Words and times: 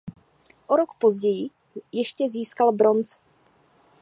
O 0.67 0.75
rok 0.75 0.89
později 0.97 1.49
ještě 1.91 2.29
získal 2.29 2.71
bronz. 2.71 3.19